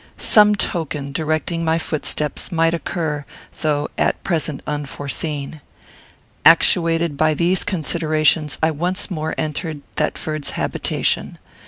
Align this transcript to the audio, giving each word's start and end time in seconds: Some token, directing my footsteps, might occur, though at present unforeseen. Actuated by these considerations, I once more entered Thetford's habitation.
Some 0.17 0.55
token, 0.55 1.11
directing 1.11 1.63
my 1.63 1.77
footsteps, 1.77 2.51
might 2.51 2.73
occur, 2.73 3.23
though 3.61 3.87
at 3.99 4.23
present 4.23 4.63
unforeseen. 4.65 5.61
Actuated 6.43 7.17
by 7.17 7.35
these 7.35 7.63
considerations, 7.63 8.57
I 8.63 8.71
once 8.71 9.11
more 9.11 9.35
entered 9.37 9.81
Thetford's 9.97 10.49
habitation. 10.57 11.37